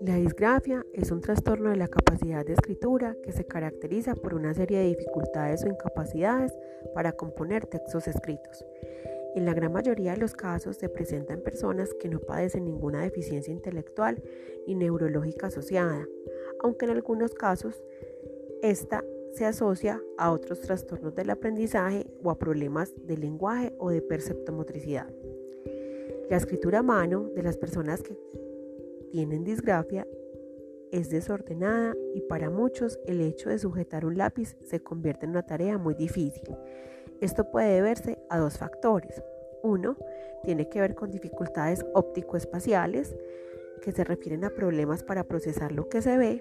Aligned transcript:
La 0.00 0.16
disgrafia 0.16 0.84
es 0.92 1.10
un 1.12 1.20
trastorno 1.20 1.70
de 1.70 1.76
la 1.76 1.88
capacidad 1.88 2.44
de 2.44 2.54
escritura 2.54 3.16
que 3.22 3.32
se 3.32 3.44
caracteriza 3.44 4.14
por 4.16 4.34
una 4.34 4.52
serie 4.54 4.78
de 4.78 4.88
dificultades 4.88 5.64
o 5.64 5.68
incapacidades 5.68 6.52
para 6.94 7.12
componer 7.12 7.66
textos 7.66 8.08
escritos. 8.08 8.64
En 9.34 9.46
la 9.46 9.54
gran 9.54 9.72
mayoría 9.72 10.12
de 10.12 10.18
los 10.18 10.34
casos 10.34 10.76
se 10.76 10.88
presenta 10.88 11.34
en 11.34 11.42
personas 11.42 11.94
que 11.94 12.08
no 12.08 12.18
padecen 12.18 12.64
ninguna 12.64 13.02
deficiencia 13.02 13.52
intelectual 13.52 14.22
ni 14.66 14.74
neurológica 14.74 15.46
asociada, 15.46 16.08
aunque 16.60 16.86
en 16.86 16.90
algunos 16.90 17.34
casos 17.34 17.84
esta 18.62 19.04
se 19.34 19.46
asocia 19.46 20.00
a 20.18 20.30
otros 20.30 20.60
trastornos 20.60 21.14
del 21.14 21.30
aprendizaje 21.30 22.06
o 22.22 22.30
a 22.30 22.38
problemas 22.38 22.92
de 23.06 23.16
lenguaje 23.16 23.74
o 23.78 23.90
de 23.90 24.02
perceptomotricidad. 24.02 25.08
La 26.30 26.36
escritura 26.36 26.80
a 26.80 26.82
mano 26.82 27.28
de 27.34 27.42
las 27.42 27.56
personas 27.56 28.02
que 28.02 28.16
tienen 29.10 29.44
disgrafia 29.44 30.06
es 30.90 31.08
desordenada 31.10 31.94
y 32.14 32.20
para 32.20 32.50
muchos 32.50 32.98
el 33.06 33.20
hecho 33.20 33.48
de 33.48 33.58
sujetar 33.58 34.04
un 34.04 34.18
lápiz 34.18 34.56
se 34.62 34.80
convierte 34.80 35.24
en 35.24 35.30
una 35.30 35.42
tarea 35.42 35.78
muy 35.78 35.94
difícil. 35.94 36.56
Esto 37.20 37.50
puede 37.50 37.74
deberse 37.74 38.18
a 38.28 38.38
dos 38.38 38.58
factores. 38.58 39.22
Uno, 39.62 39.96
tiene 40.44 40.68
que 40.68 40.80
ver 40.80 40.94
con 40.94 41.10
dificultades 41.10 41.86
óptico-espaciales 41.94 43.14
que 43.80 43.92
se 43.92 44.04
refieren 44.04 44.44
a 44.44 44.50
problemas 44.50 45.02
para 45.02 45.24
procesar 45.24 45.72
lo 45.72 45.88
que 45.88 46.02
se 46.02 46.16
ve. 46.16 46.40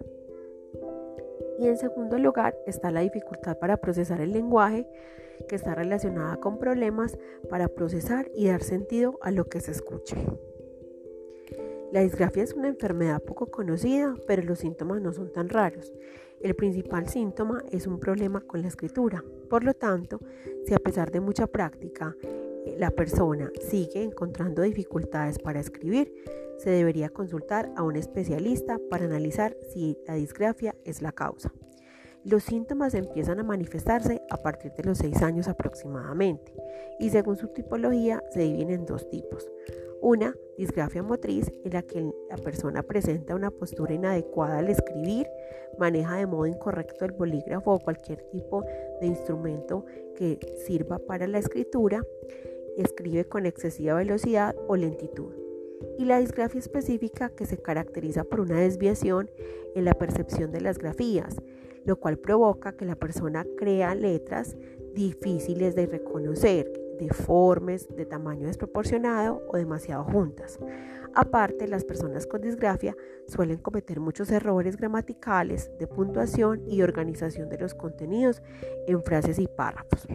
Y 1.61 1.67
en 1.67 1.77
segundo 1.77 2.17
lugar 2.17 2.57
está 2.65 2.89
la 2.89 3.01
dificultad 3.01 3.55
para 3.59 3.77
procesar 3.77 4.19
el 4.19 4.31
lenguaje 4.31 4.87
que 5.47 5.55
está 5.55 5.75
relacionada 5.75 6.37
con 6.37 6.57
problemas 6.57 7.19
para 7.51 7.67
procesar 7.67 8.31
y 8.35 8.47
dar 8.47 8.63
sentido 8.63 9.19
a 9.21 9.29
lo 9.29 9.45
que 9.45 9.59
se 9.59 9.69
escuche. 9.69 10.17
La 11.91 12.01
disgrafia 12.01 12.41
es 12.41 12.55
una 12.55 12.69
enfermedad 12.69 13.21
poco 13.21 13.51
conocida, 13.51 14.15
pero 14.25 14.41
los 14.41 14.57
síntomas 14.57 15.01
no 15.01 15.13
son 15.13 15.31
tan 15.31 15.49
raros. 15.49 15.93
El 16.39 16.55
principal 16.55 17.07
síntoma 17.07 17.63
es 17.71 17.85
un 17.85 17.99
problema 17.99 18.41
con 18.41 18.63
la 18.63 18.67
escritura. 18.67 19.23
Por 19.47 19.63
lo 19.63 19.75
tanto, 19.75 20.19
si 20.65 20.73
a 20.73 20.79
pesar 20.79 21.11
de 21.11 21.19
mucha 21.19 21.45
práctica 21.45 22.15
eh, 22.65 22.75
la 22.79 22.89
persona 22.89 23.51
sigue 23.59 24.01
encontrando 24.01 24.63
dificultades 24.63 25.37
para 25.37 25.59
escribir, 25.59 26.11
se 26.61 26.69
debería 26.69 27.09
consultar 27.09 27.71
a 27.75 27.81
un 27.81 27.95
especialista 27.95 28.79
para 28.89 29.05
analizar 29.05 29.57
si 29.73 29.97
la 30.05 30.13
disgrafia 30.13 30.75
es 30.85 31.01
la 31.01 31.11
causa. 31.11 31.51
Los 32.23 32.43
síntomas 32.43 32.93
empiezan 32.93 33.39
a 33.39 33.43
manifestarse 33.43 34.21
a 34.29 34.37
partir 34.37 34.71
de 34.73 34.83
los 34.83 34.99
6 34.99 35.23
años 35.23 35.47
aproximadamente 35.47 36.53
y 36.99 37.09
según 37.09 37.35
su 37.35 37.47
tipología 37.47 38.23
se 38.29 38.41
dividen 38.41 38.69
en 38.69 38.85
dos 38.85 39.09
tipos. 39.09 39.49
Una, 40.01 40.35
disgrafia 40.55 41.01
motriz, 41.01 41.51
en 41.63 41.73
la 41.73 41.81
que 41.81 42.11
la 42.29 42.37
persona 42.37 42.83
presenta 42.83 43.33
una 43.33 43.49
postura 43.49 43.93
inadecuada 43.93 44.59
al 44.59 44.69
escribir, 44.69 45.27
maneja 45.79 46.17
de 46.17 46.27
modo 46.27 46.45
incorrecto 46.45 47.05
el 47.05 47.11
bolígrafo 47.11 47.73
o 47.73 47.79
cualquier 47.79 48.21
tipo 48.29 48.63
de 48.99 49.07
instrumento 49.07 49.85
que 50.15 50.39
sirva 50.65 50.99
para 50.99 51.25
la 51.25 51.39
escritura, 51.39 52.03
escribe 52.77 53.25
con 53.25 53.47
excesiva 53.47 53.95
velocidad 53.95 54.55
o 54.67 54.75
lentitud. 54.75 55.40
Y 55.97 56.05
la 56.05 56.19
disgrafia 56.19 56.59
específica 56.59 57.29
que 57.29 57.45
se 57.45 57.57
caracteriza 57.57 58.23
por 58.23 58.39
una 58.39 58.59
desviación 58.59 59.29
en 59.75 59.85
la 59.85 59.93
percepción 59.93 60.51
de 60.51 60.61
las 60.61 60.77
grafías, 60.77 61.41
lo 61.85 61.99
cual 61.99 62.17
provoca 62.17 62.75
que 62.75 62.85
la 62.85 62.95
persona 62.95 63.45
crea 63.57 63.95
letras 63.95 64.55
difíciles 64.93 65.75
de 65.75 65.87
reconocer, 65.87 66.71
deformes, 66.99 67.87
de 67.95 68.05
tamaño 68.05 68.47
desproporcionado 68.47 69.41
o 69.47 69.57
demasiado 69.57 70.03
juntas. 70.03 70.59
Aparte, 71.13 71.67
las 71.67 71.83
personas 71.83 72.25
con 72.25 72.41
disgrafia 72.41 72.95
suelen 73.27 73.57
cometer 73.57 73.99
muchos 73.99 74.31
errores 74.31 74.77
gramaticales, 74.77 75.69
de 75.77 75.87
puntuación 75.87 76.63
y 76.69 76.81
organización 76.81 77.49
de 77.49 77.57
los 77.57 77.73
contenidos 77.73 78.41
en 78.87 79.03
frases 79.03 79.37
y 79.39 79.47
párrafos. 79.47 80.07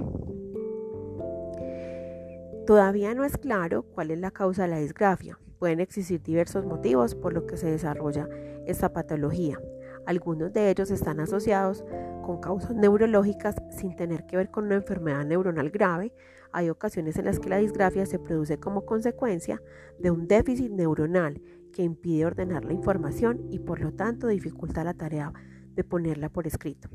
Todavía 2.67 3.15
no 3.15 3.25
es 3.25 3.37
claro 3.37 3.83
cuál 3.83 4.11
es 4.11 4.19
la 4.19 4.31
causa 4.31 4.63
de 4.63 4.69
la 4.69 4.79
disgrafia. 4.79 5.39
Pueden 5.59 5.81
existir 5.81 6.23
diversos 6.23 6.65
motivos 6.65 7.15
por 7.15 7.33
los 7.33 7.45
que 7.45 7.57
se 7.57 7.71
desarrolla 7.71 8.29
esta 8.67 8.93
patología. 8.93 9.59
Algunos 10.07 10.53
de 10.53 10.71
ellos 10.71 10.91
están 10.91 11.19
asociados 11.21 11.85
con 12.25 12.41
causas 12.41 12.75
neurológicas 12.75 13.57
sin 13.71 13.97
tener 13.97 14.27
que 14.27 14.37
ver 14.37 14.51
con 14.51 14.67
una 14.67 14.77
enfermedad 14.77 15.25
neuronal 15.25 15.71
grave. 15.71 16.13
Hay 16.53 16.71
ocasiones 16.71 17.17
en 17.17 17.25
las 17.25 17.41
que 17.41 17.49
la 17.49 17.59
disgrafia 17.59 18.07
se 18.07 18.19
produce 18.19 18.59
como 18.59 18.85
consecuencia 18.85 19.63
de 19.99 20.11
un 20.11 20.29
déficit 20.29 20.71
neuronal 20.71 21.41
que 21.73 21.83
impide 21.83 22.27
ordenar 22.27 22.65
la 22.65 22.73
información 22.73 23.47
y 23.51 23.59
por 23.59 23.81
lo 23.81 23.93
tanto 23.93 24.29
dificulta 24.29 24.85
la 24.85 24.95
tarea 24.95 25.33
de 25.75 25.85
ponerla 25.85 26.29
por 26.29 26.47
escrito. 26.47 26.89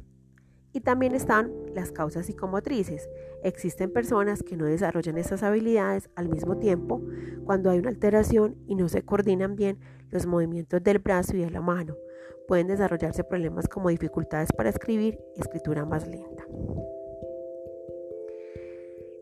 Y 0.74 0.82
también 0.82 1.14
están 1.16 1.52
las 1.74 1.92
causas 1.92 2.26
psicomotrices. 2.26 3.10
Existen 3.44 3.92
personas 3.92 4.44
que 4.44 4.56
no 4.56 4.66
desarrollan 4.66 5.18
estas 5.18 5.44
habilidades 5.44 6.10
al 6.16 6.30
mismo 6.30 6.58
tiempo 6.58 7.02
cuando 7.46 7.70
hay 7.70 7.80
una 7.80 7.90
alteración 7.90 8.56
y 8.68 8.76
no 8.76 8.88
se 8.88 9.04
coordinan 9.04 9.56
bien 9.56 9.80
los 10.10 10.26
movimientos 10.26 10.82
del 10.84 11.00
brazo 11.00 11.36
y 11.36 11.42
de 11.42 11.50
la 11.50 11.62
mano 11.62 11.96
pueden 12.52 12.68
desarrollarse 12.68 13.24
problemas 13.24 13.70
como 13.70 13.88
dificultades 13.88 14.52
para 14.52 14.68
escribir 14.68 15.18
y 15.38 15.40
escritura 15.40 15.86
más 15.86 16.06
lenta. 16.06 16.46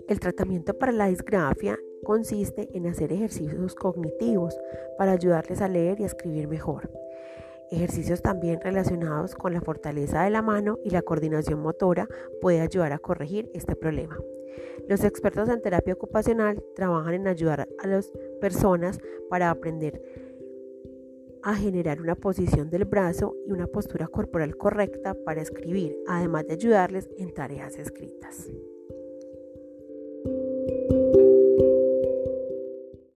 El 0.08 0.20
tratamiento 0.20 0.74
para 0.74 0.92
la 0.92 1.06
disgrafia 1.06 1.78
consiste 2.04 2.76
en 2.76 2.88
hacer 2.88 3.14
ejercicios 3.14 3.76
cognitivos 3.76 4.58
para 4.98 5.12
ayudarles 5.12 5.62
a 5.62 5.68
leer 5.68 6.00
y 6.00 6.06
escribir 6.06 6.48
mejor. 6.48 6.92
Ejercicios 7.72 8.22
también 8.22 8.60
relacionados 8.62 9.36
con 9.36 9.54
la 9.54 9.62
fortaleza 9.62 10.24
de 10.24 10.32
la 10.32 10.42
mano 10.42 10.80
y 10.84 10.90
la 10.90 11.04
coordinación 11.04 11.62
motora 11.62 12.08
puede 12.42 12.62
ayudar 12.62 12.94
a 12.94 13.00
corregir 13.00 13.50
este 13.54 13.76
problema. 13.76 14.18
Los 14.88 15.04
expertos 15.04 15.50
en 15.50 15.62
terapia 15.62 15.94
ocupacional 15.94 16.64
trabajan 16.76 17.14
en 17.14 17.28
ayudar 17.28 17.68
a 17.78 17.88
las 17.88 18.12
personas 18.42 19.00
para 19.30 19.52
aprender 19.52 20.02
a 21.44 21.56
generar 21.56 22.02
una 22.02 22.16
posición 22.16 22.70
del 22.70 22.86
brazo 22.86 23.36
y 23.48 23.52
una 23.52 23.68
postura 23.68 24.08
corporal 24.08 24.58
correcta 24.58 25.16
para 25.26 25.42
escribir, 25.42 25.96
además 26.08 26.48
de 26.48 26.54
ayudarles 26.54 27.10
en 27.18 27.34
tareas 27.34 27.78
escritas. 27.78 28.50